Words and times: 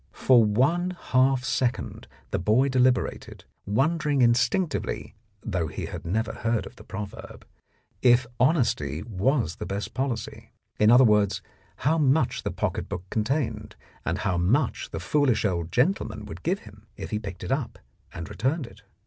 For 0.13 0.43
one 0.43 0.97
half 0.99 1.43
second 1.43 2.07
the 2.31 2.39
boy 2.39 2.69
deliberated, 2.69 3.45
wondering 3.67 4.23
instinctively 4.23 5.13
(though 5.43 5.67
he 5.67 5.85
had 5.85 6.05
never 6.05 6.33
heard 6.33 6.65
of 6.65 6.75
the 6.77 6.83
proverb) 6.83 7.45
if 8.01 8.25
honesty 8.39 9.03
was 9.03 9.57
the 9.57 9.67
best 9.67 9.93
policy, 9.93 10.53
in 10.79 10.89
other 10.89 11.03
words, 11.03 11.43
how 11.75 11.99
much 11.99 12.41
the 12.41 12.49
pocket 12.49 12.89
book 12.89 13.03
contained, 13.11 13.75
and 14.03 14.17
how 14.17 14.37
much 14.39 14.89
the 14.89 14.99
foolish 14.99 15.45
old 15.45 15.71
gentleman 15.71 16.25
would 16.25 16.41
give 16.41 16.61
him 16.61 16.87
if 16.97 17.11
he 17.11 17.19
picked 17.19 17.43
it 17.43 17.51
up 17.51 17.77
and 18.11 18.27
returned 18.27 18.65
it. 18.65 18.81